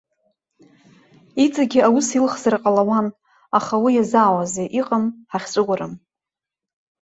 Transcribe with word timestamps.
Иҵегьы 1.43 1.79
аус 1.87 2.07
илхзар 2.17 2.55
ҟалауан, 2.61 3.07
аха 3.57 3.75
уи 3.83 3.91
иазаауазеи, 3.95 4.67
иҟам 4.79 5.03
ҳахьҵәыуарым. 5.31 5.93